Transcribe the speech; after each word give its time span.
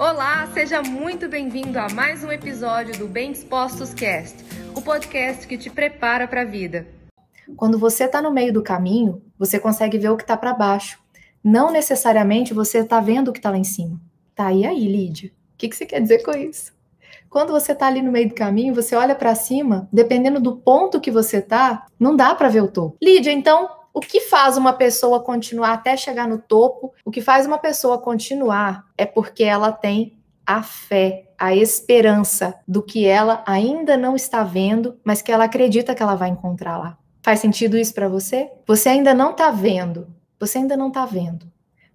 Olá, 0.00 0.48
seja 0.54 0.80
muito 0.80 1.28
bem-vindo 1.28 1.78
a 1.78 1.86
mais 1.90 2.24
um 2.24 2.32
episódio 2.32 2.98
do 2.98 3.06
Bem 3.06 3.32
Dispostos 3.32 3.92
Cast, 3.92 4.34
o 4.74 4.80
podcast 4.80 5.46
que 5.46 5.58
te 5.58 5.68
prepara 5.68 6.26
para 6.26 6.40
a 6.40 6.44
vida. 6.46 6.86
Quando 7.54 7.78
você 7.78 8.04
está 8.04 8.22
no 8.22 8.30
meio 8.30 8.50
do 8.50 8.62
caminho, 8.62 9.20
você 9.38 9.60
consegue 9.60 9.98
ver 9.98 10.08
o 10.08 10.16
que 10.16 10.22
está 10.22 10.38
para 10.38 10.54
baixo. 10.54 10.98
Não 11.44 11.70
necessariamente 11.70 12.54
você 12.54 12.78
está 12.78 12.98
vendo 12.98 13.28
o 13.28 13.32
que 13.34 13.40
está 13.40 13.50
lá 13.50 13.58
em 13.58 13.62
cima. 13.62 14.00
Tá, 14.34 14.50
e 14.50 14.64
aí, 14.64 14.88
Lídia? 14.88 15.32
O 15.52 15.58
que, 15.58 15.68
que 15.68 15.76
você 15.76 15.84
quer 15.84 16.00
dizer 16.00 16.22
com 16.22 16.30
isso? 16.30 16.72
Quando 17.28 17.52
você 17.52 17.72
está 17.72 17.86
ali 17.86 18.00
no 18.00 18.10
meio 18.10 18.30
do 18.30 18.34
caminho, 18.34 18.74
você 18.74 18.96
olha 18.96 19.14
para 19.14 19.34
cima, 19.34 19.86
dependendo 19.92 20.40
do 20.40 20.56
ponto 20.56 20.98
que 20.98 21.10
você 21.10 21.42
tá, 21.42 21.84
não 21.98 22.16
dá 22.16 22.34
para 22.34 22.48
ver 22.48 22.62
o 22.62 22.68
topo. 22.68 22.96
Lídia, 23.02 23.32
então, 23.32 23.68
o 23.92 24.00
que 24.00 24.20
faz 24.20 24.56
uma 24.56 24.72
pessoa 24.72 25.20
continuar 25.20 25.72
até 25.72 25.96
chegar 25.96 26.28
no 26.28 26.38
topo? 26.38 26.92
O 27.04 27.10
que 27.10 27.20
faz 27.20 27.46
uma 27.46 27.58
pessoa 27.58 27.98
continuar 27.98 28.86
é 28.96 29.04
porque 29.04 29.44
ela 29.44 29.72
tem 29.72 30.18
a 30.46 30.62
fé, 30.62 31.30
a 31.38 31.54
esperança 31.54 32.58
do 32.66 32.82
que 32.82 33.06
ela 33.06 33.42
ainda 33.46 33.96
não 33.96 34.16
está 34.16 34.42
vendo, 34.42 34.98
mas 35.04 35.22
que 35.22 35.30
ela 35.30 35.44
acredita 35.44 35.94
que 35.94 36.02
ela 36.02 36.14
vai 36.14 36.28
encontrar 36.28 36.76
lá. 36.76 36.98
Faz 37.22 37.40
sentido 37.40 37.76
isso 37.76 37.94
para 37.94 38.08
você? 38.08 38.50
Você 38.66 38.88
ainda 38.88 39.12
não 39.12 39.30
está 39.30 39.50
vendo, 39.50 40.08
você 40.38 40.58
ainda 40.58 40.76
não 40.76 40.88
está 40.88 41.04
vendo, 41.04 41.46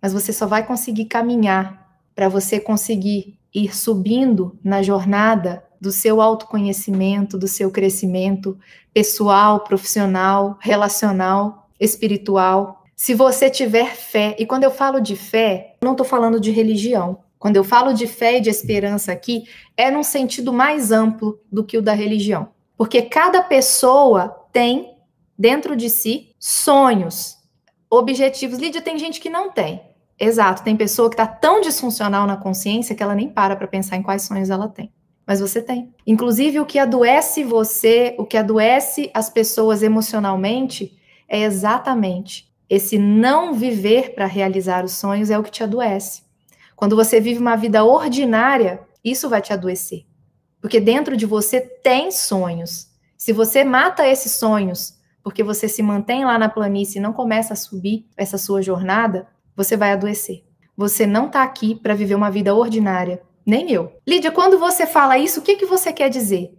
mas 0.01 0.13
você 0.13 0.31
só 0.31 0.45
vai 0.45 0.65
conseguir 0.65 1.05
caminhar 1.05 1.99
para 2.15 2.29
você 2.29 2.59
conseguir 2.59 3.37
ir 3.53 3.75
subindo 3.75 4.57
na 4.63 4.81
jornada 4.81 5.63
do 5.79 5.91
seu 5.91 6.21
autoconhecimento, 6.21 7.37
do 7.37 7.47
seu 7.47 7.69
crescimento 7.71 8.57
pessoal, 8.93 9.61
profissional, 9.61 10.57
relacional, 10.61 11.64
espiritual. 11.79 12.83
Se 12.95 13.13
você 13.13 13.49
tiver 13.49 13.95
fé, 13.95 14.35
e 14.39 14.45
quando 14.45 14.63
eu 14.63 14.71
falo 14.71 14.99
de 14.99 15.15
fé, 15.15 15.75
não 15.81 15.91
estou 15.91 16.05
falando 16.05 16.39
de 16.39 16.51
religião. 16.51 17.19
Quando 17.37 17.57
eu 17.57 17.63
falo 17.63 17.93
de 17.93 18.07
fé 18.07 18.37
e 18.37 18.41
de 18.41 18.49
esperança 18.49 19.11
aqui, 19.11 19.43
é 19.77 19.91
num 19.91 20.03
sentido 20.03 20.51
mais 20.51 20.91
amplo 20.91 21.39
do 21.51 21.63
que 21.63 21.77
o 21.77 21.81
da 21.81 21.93
religião. 21.93 22.49
Porque 22.77 23.01
cada 23.01 23.41
pessoa 23.43 24.29
tem 24.51 24.95
dentro 25.37 25.75
de 25.75 25.89
si 25.89 26.33
sonhos, 26.39 27.37
objetivos. 27.89 28.57
Lídia, 28.57 28.81
tem 28.81 28.97
gente 28.97 29.19
que 29.19 29.29
não 29.29 29.51
tem. 29.51 29.81
Exato, 30.19 30.63
tem 30.63 30.77
pessoa 30.77 31.09
que 31.09 31.15
está 31.15 31.27
tão 31.27 31.59
disfuncional 31.59 32.25
na 32.25 32.37
consciência 32.37 32.95
que 32.95 33.03
ela 33.03 33.13
nem 33.13 33.29
para 33.29 33.55
para 33.55 33.67
pensar 33.67 33.97
em 33.97 34.01
quais 34.01 34.21
sonhos 34.21 34.49
ela 34.49 34.69
tem. 34.69 34.91
Mas 35.27 35.39
você 35.39 35.61
tem. 35.61 35.93
Inclusive, 36.05 36.59
o 36.59 36.65
que 36.65 36.79
adoece 36.79 37.43
você, 37.43 38.15
o 38.17 38.25
que 38.25 38.37
adoece 38.37 39.09
as 39.13 39.29
pessoas 39.29 39.83
emocionalmente, 39.83 40.95
é 41.27 41.41
exatamente 41.41 42.53
esse 42.69 42.97
não 42.97 43.53
viver 43.53 44.15
para 44.15 44.25
realizar 44.25 44.83
os 44.83 44.93
sonhos 44.93 45.29
é 45.29 45.37
o 45.37 45.43
que 45.43 45.51
te 45.51 45.63
adoece. 45.63 46.23
Quando 46.75 46.95
você 46.95 47.19
vive 47.19 47.39
uma 47.39 47.55
vida 47.55 47.83
ordinária, 47.83 48.81
isso 49.03 49.29
vai 49.29 49.41
te 49.41 49.53
adoecer. 49.53 50.05
Porque 50.59 50.79
dentro 50.79 51.15
de 51.15 51.25
você 51.25 51.61
tem 51.61 52.11
sonhos. 52.11 52.87
Se 53.17 53.31
você 53.31 53.63
mata 53.63 54.07
esses 54.07 54.33
sonhos 54.33 54.95
porque 55.23 55.43
você 55.43 55.67
se 55.67 55.81
mantém 55.81 56.23
lá 56.23 56.37
na 56.37 56.47
planície 56.47 56.99
e 56.99 57.01
não 57.01 57.11
começa 57.11 57.53
a 57.53 57.55
subir 57.55 58.05
essa 58.15 58.37
sua 58.37 58.61
jornada, 58.61 59.27
você 59.55 59.75
vai 59.75 59.91
adoecer. 59.91 60.43
Você 60.77 61.07
não 61.07 61.25
está 61.25 61.41
aqui 61.41 61.73
para 61.73 61.95
viver 61.95 62.13
uma 62.13 62.29
vida 62.29 62.53
ordinária, 62.53 63.21
nem 63.43 63.71
eu. 63.71 63.91
Lídia, 64.07 64.31
quando 64.31 64.59
você 64.59 64.85
fala 64.85 65.17
isso, 65.17 65.39
o 65.39 65.43
que, 65.43 65.55
que 65.55 65.65
você 65.65 65.91
quer 65.91 66.09
dizer? 66.09 66.53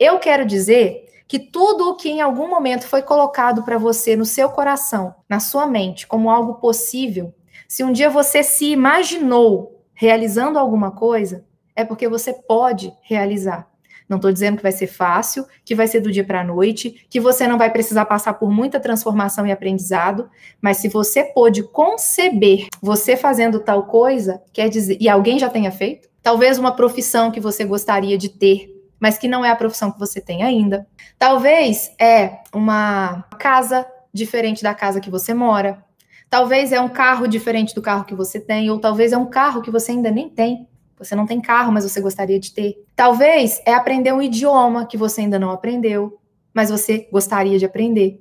Eu 0.00 0.18
quero 0.18 0.44
dizer 0.44 1.07
que 1.28 1.38
tudo 1.38 1.90
o 1.90 1.94
que 1.94 2.08
em 2.08 2.22
algum 2.22 2.48
momento 2.48 2.88
foi 2.88 3.02
colocado 3.02 3.62
para 3.62 3.76
você 3.76 4.16
no 4.16 4.24
seu 4.24 4.48
coração, 4.48 5.14
na 5.28 5.38
sua 5.38 5.66
mente, 5.66 6.06
como 6.06 6.30
algo 6.30 6.54
possível, 6.54 7.34
se 7.68 7.84
um 7.84 7.92
dia 7.92 8.08
você 8.08 8.42
se 8.42 8.70
imaginou 8.72 9.84
realizando 9.92 10.58
alguma 10.58 10.90
coisa, 10.90 11.44
é 11.76 11.84
porque 11.84 12.08
você 12.08 12.32
pode 12.32 12.90
realizar. 13.02 13.68
Não 14.08 14.16
estou 14.16 14.32
dizendo 14.32 14.56
que 14.56 14.62
vai 14.62 14.72
ser 14.72 14.86
fácil, 14.86 15.44
que 15.62 15.74
vai 15.74 15.86
ser 15.86 16.00
do 16.00 16.10
dia 16.10 16.24
para 16.24 16.40
a 16.40 16.44
noite, 16.44 17.06
que 17.10 17.20
você 17.20 17.46
não 17.46 17.58
vai 17.58 17.70
precisar 17.70 18.06
passar 18.06 18.34
por 18.34 18.50
muita 18.50 18.80
transformação 18.80 19.46
e 19.46 19.52
aprendizado, 19.52 20.30
mas 20.62 20.78
se 20.78 20.88
você 20.88 21.24
pôde 21.24 21.62
conceber 21.62 22.68
você 22.80 23.18
fazendo 23.18 23.60
tal 23.60 23.82
coisa, 23.84 24.42
quer 24.50 24.70
dizer, 24.70 24.96
e 24.98 25.10
alguém 25.10 25.38
já 25.38 25.50
tenha 25.50 25.70
feito, 25.70 26.08
talvez 26.22 26.58
uma 26.58 26.74
profissão 26.74 27.30
que 27.30 27.38
você 27.38 27.66
gostaria 27.66 28.16
de 28.16 28.30
ter, 28.30 28.77
mas 29.00 29.18
que 29.18 29.28
não 29.28 29.44
é 29.44 29.50
a 29.50 29.56
profissão 29.56 29.90
que 29.90 29.98
você 29.98 30.20
tem 30.20 30.42
ainda. 30.42 30.86
Talvez 31.18 31.92
é 32.00 32.40
uma 32.52 33.24
casa 33.38 33.86
diferente 34.12 34.62
da 34.62 34.74
casa 34.74 35.00
que 35.00 35.10
você 35.10 35.32
mora. 35.34 35.84
Talvez 36.30 36.72
é 36.72 36.80
um 36.80 36.88
carro 36.88 37.26
diferente 37.26 37.74
do 37.74 37.80
carro 37.80 38.04
que 38.04 38.14
você 38.14 38.38
tem, 38.38 38.70
ou 38.70 38.78
talvez 38.78 39.12
é 39.12 39.16
um 39.16 39.26
carro 39.26 39.62
que 39.62 39.70
você 39.70 39.92
ainda 39.92 40.10
nem 40.10 40.28
tem. 40.28 40.68
Você 40.98 41.14
não 41.14 41.26
tem 41.26 41.40
carro, 41.40 41.72
mas 41.72 41.84
você 41.84 42.00
gostaria 42.00 42.38
de 42.38 42.52
ter. 42.52 42.84
Talvez 42.94 43.62
é 43.64 43.72
aprender 43.72 44.12
um 44.12 44.20
idioma 44.20 44.84
que 44.84 44.96
você 44.96 45.20
ainda 45.20 45.38
não 45.38 45.50
aprendeu, 45.50 46.18
mas 46.52 46.70
você 46.70 47.08
gostaria 47.10 47.58
de 47.58 47.64
aprender. 47.64 48.20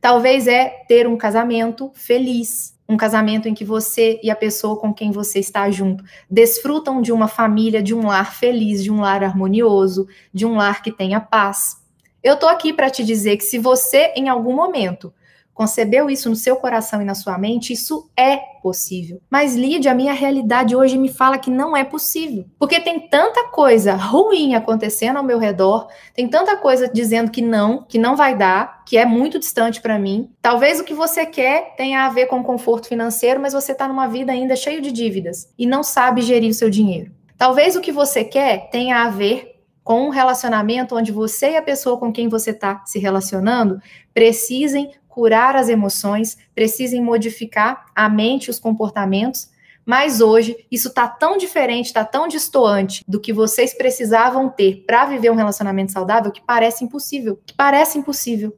Talvez 0.00 0.46
é 0.46 0.84
ter 0.88 1.06
um 1.06 1.16
casamento 1.16 1.90
feliz, 1.94 2.74
um 2.88 2.96
casamento 2.96 3.48
em 3.48 3.54
que 3.54 3.64
você 3.64 4.18
e 4.22 4.30
a 4.30 4.36
pessoa 4.36 4.76
com 4.76 4.94
quem 4.94 5.10
você 5.10 5.38
está 5.38 5.70
junto 5.70 6.02
desfrutam 6.30 7.02
de 7.02 7.12
uma 7.12 7.28
família, 7.28 7.82
de 7.82 7.94
um 7.94 8.06
lar 8.06 8.34
feliz, 8.34 8.82
de 8.82 8.90
um 8.90 9.00
lar 9.00 9.22
harmonioso, 9.22 10.08
de 10.32 10.46
um 10.46 10.56
lar 10.56 10.82
que 10.82 10.90
tenha 10.90 11.20
paz. 11.20 11.76
Eu 12.22 12.36
tô 12.36 12.48
aqui 12.48 12.72
para 12.72 12.88
te 12.88 13.04
dizer 13.04 13.36
que 13.36 13.44
se 13.44 13.58
você 13.58 14.12
em 14.16 14.28
algum 14.28 14.54
momento 14.54 15.12
concebeu 15.58 16.08
isso 16.08 16.30
no 16.30 16.36
seu 16.36 16.54
coração 16.54 17.02
e 17.02 17.04
na 17.04 17.16
sua 17.16 17.36
mente, 17.36 17.72
isso 17.72 18.08
é 18.16 18.36
possível. 18.62 19.20
Mas, 19.28 19.56
Lídia, 19.56 19.90
a 19.90 19.94
minha 19.94 20.12
realidade 20.12 20.76
hoje 20.76 20.96
me 20.96 21.08
fala 21.08 21.36
que 21.36 21.50
não 21.50 21.76
é 21.76 21.82
possível. 21.82 22.44
Porque 22.60 22.78
tem 22.78 23.08
tanta 23.08 23.48
coisa 23.48 23.94
ruim 23.94 24.54
acontecendo 24.54 25.16
ao 25.16 25.24
meu 25.24 25.36
redor, 25.36 25.88
tem 26.14 26.28
tanta 26.28 26.56
coisa 26.56 26.88
dizendo 26.88 27.32
que 27.32 27.42
não, 27.42 27.82
que 27.82 27.98
não 27.98 28.14
vai 28.14 28.36
dar, 28.36 28.84
que 28.84 28.96
é 28.96 29.04
muito 29.04 29.36
distante 29.36 29.82
para 29.82 29.98
mim. 29.98 30.30
Talvez 30.40 30.78
o 30.78 30.84
que 30.84 30.94
você 30.94 31.26
quer 31.26 31.74
tenha 31.76 32.06
a 32.06 32.08
ver 32.08 32.26
com 32.26 32.40
conforto 32.44 32.86
financeiro, 32.86 33.40
mas 33.40 33.52
você 33.52 33.72
está 33.72 33.88
numa 33.88 34.06
vida 34.06 34.30
ainda 34.30 34.54
cheia 34.54 34.80
de 34.80 34.92
dívidas 34.92 35.52
e 35.58 35.66
não 35.66 35.82
sabe 35.82 36.22
gerir 36.22 36.50
o 36.50 36.54
seu 36.54 36.70
dinheiro. 36.70 37.10
Talvez 37.36 37.74
o 37.74 37.80
que 37.80 37.90
você 37.90 38.22
quer 38.22 38.70
tenha 38.70 39.02
a 39.02 39.10
ver 39.10 39.56
com 39.82 40.02
um 40.02 40.10
relacionamento 40.10 40.94
onde 40.94 41.10
você 41.10 41.52
e 41.52 41.56
a 41.56 41.62
pessoa 41.62 41.98
com 41.98 42.12
quem 42.12 42.28
você 42.28 42.50
está 42.50 42.84
se 42.84 43.00
relacionando 43.00 43.80
precisem 44.14 44.92
curar 45.18 45.56
as 45.56 45.68
emoções, 45.68 46.38
precisem 46.54 47.02
modificar 47.02 47.86
a 47.92 48.08
mente 48.08 48.50
os 48.50 48.60
comportamentos. 48.60 49.50
Mas 49.84 50.20
hoje 50.20 50.64
isso 50.70 50.86
está 50.86 51.08
tão 51.08 51.36
diferente, 51.36 51.86
está 51.86 52.04
tão 52.04 52.28
distoante 52.28 53.02
do 53.08 53.18
que 53.18 53.32
vocês 53.32 53.76
precisavam 53.76 54.48
ter 54.48 54.84
para 54.86 55.06
viver 55.06 55.32
um 55.32 55.34
relacionamento 55.34 55.90
saudável 55.90 56.30
que 56.30 56.40
parece 56.40 56.84
impossível. 56.84 57.40
Que 57.44 57.52
parece 57.52 57.98
impossível. 57.98 58.56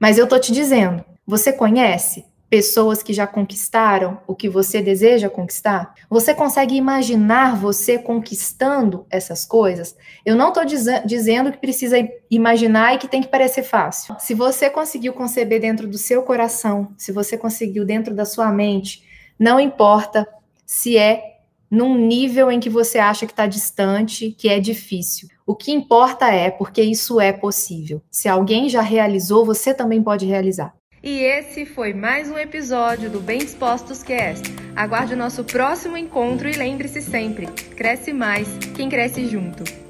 Mas 0.00 0.18
eu 0.18 0.26
tô 0.26 0.40
te 0.40 0.50
dizendo, 0.50 1.04
você 1.24 1.52
conhece 1.52 2.24
pessoas 2.52 3.02
que 3.02 3.14
já 3.14 3.26
conquistaram 3.26 4.20
o 4.26 4.34
que 4.34 4.46
você 4.46 4.82
deseja 4.82 5.30
conquistar? 5.30 5.94
Você 6.10 6.34
consegue 6.34 6.74
imaginar 6.74 7.56
você 7.56 7.98
conquistando 7.98 9.06
essas 9.08 9.46
coisas? 9.46 9.96
Eu 10.22 10.36
não 10.36 10.48
estou 10.48 10.62
diz 10.62 10.84
dizendo 11.06 11.50
que 11.50 11.56
precisa 11.56 11.96
imaginar 12.30 12.94
e 12.94 12.98
que 12.98 13.08
tem 13.08 13.22
que 13.22 13.28
parecer 13.28 13.62
fácil. 13.62 14.14
Se 14.18 14.34
você 14.34 14.68
conseguiu 14.68 15.14
conceber 15.14 15.62
dentro 15.62 15.88
do 15.88 15.96
seu 15.96 16.24
coração, 16.24 16.92
se 16.98 17.10
você 17.10 17.38
conseguiu 17.38 17.86
dentro 17.86 18.14
da 18.14 18.26
sua 18.26 18.52
mente, 18.52 19.02
não 19.38 19.58
importa 19.58 20.28
se 20.66 20.98
é 20.98 21.38
num 21.70 21.96
nível 21.96 22.52
em 22.52 22.60
que 22.60 22.68
você 22.68 22.98
acha 22.98 23.24
que 23.24 23.32
está 23.32 23.46
distante, 23.46 24.30
que 24.30 24.50
é 24.50 24.60
difícil. 24.60 25.26
O 25.46 25.54
que 25.54 25.72
importa 25.72 26.28
é 26.28 26.50
porque 26.50 26.82
isso 26.82 27.18
é 27.18 27.32
possível. 27.32 28.02
Se 28.10 28.28
alguém 28.28 28.68
já 28.68 28.82
realizou, 28.82 29.42
você 29.42 29.72
também 29.72 30.02
pode 30.02 30.26
realizar. 30.26 30.74
E 31.02 31.18
esse 31.18 31.66
foi 31.66 31.92
mais 31.92 32.30
um 32.30 32.38
episódio 32.38 33.10
do 33.10 33.18
Bem 33.18 33.38
Dispostos 33.38 34.04
Cast. 34.04 34.44
Aguarde 34.76 35.14
o 35.14 35.16
nosso 35.16 35.42
próximo 35.42 35.96
encontro 35.96 36.48
e 36.48 36.52
lembre-se 36.52 37.02
sempre: 37.02 37.48
cresce 37.76 38.12
mais 38.12 38.46
quem 38.76 38.88
cresce 38.88 39.26
junto. 39.26 39.81